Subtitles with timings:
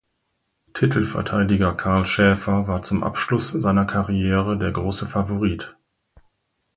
[0.73, 5.75] Titelverteidiger Karl Schäfer war zum Abschluss seiner Karriere der große Favorit.